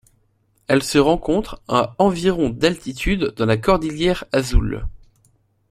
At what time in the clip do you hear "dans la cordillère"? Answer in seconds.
3.37-4.23